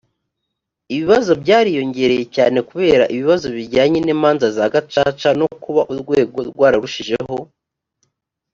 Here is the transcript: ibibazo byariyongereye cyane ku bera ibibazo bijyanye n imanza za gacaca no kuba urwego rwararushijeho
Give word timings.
ibibazo 0.93 1.31
byariyongereye 1.41 2.23
cyane 2.35 2.57
ku 2.67 2.73
bera 2.81 3.05
ibibazo 3.15 3.47
bijyanye 3.57 3.99
n 4.01 4.09
imanza 4.15 4.47
za 4.55 4.65
gacaca 4.73 5.29
no 5.39 5.47
kuba 5.63 5.81
urwego 5.91 6.37
rwararushijeho 6.49 7.35